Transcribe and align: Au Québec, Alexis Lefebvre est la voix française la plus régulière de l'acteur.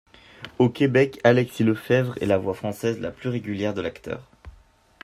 Au 0.57 0.67
Québec, 0.67 1.21
Alexis 1.23 1.63
Lefebvre 1.63 2.15
est 2.19 2.25
la 2.25 2.39
voix 2.39 2.55
française 2.55 2.99
la 2.99 3.11
plus 3.11 3.29
régulière 3.29 3.75
de 3.75 3.81
l'acteur. 3.81 4.31